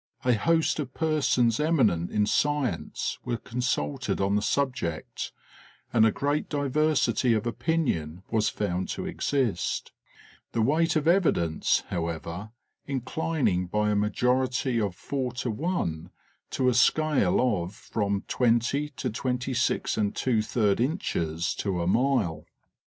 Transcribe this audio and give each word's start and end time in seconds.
<A 0.25 0.33
host 0.33 0.79
of 0.79 0.95
persons 0.95 1.59
eminent 1.59 2.09
in 2.09 2.25
science 2.25 3.19
were 3.23 3.37
consulted 3.37 4.19
on 4.19 4.35
the 4.35 4.41
subject, 4.41 5.31
and 5.93 6.07
a 6.07 6.11
great 6.11 6.49
diversity 6.49 7.35
of 7.35 7.45
opinion 7.45 8.23
was 8.31 8.49
found 8.49 8.89
to 8.89 9.05
exist, 9.05 9.91
the 10.53 10.61
weight 10.63 10.95
of 10.95 11.07
evidence, 11.07 11.83
however, 11.89 12.49
inclining 12.87 13.67
by 13.67 13.91
a 13.91 13.95
majority 13.95 14.81
of 14.81 14.95
four 14.95 15.33
to 15.33 15.51
one, 15.51 16.09
to 16.49 16.67
a 16.67 16.73
seale 16.73 17.39
of 17.61 17.75
from 17.75 18.23
20 18.27 18.89
to 18.89 19.09
26% 19.11 20.79
inches 20.79 21.53
to 21.53 21.79
a 21.79 21.85
mile. 21.85 22.47